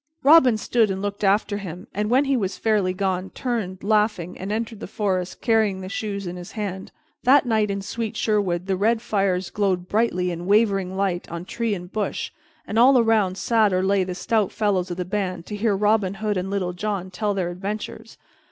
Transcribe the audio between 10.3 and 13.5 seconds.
in wavering light on tree and bush, and all around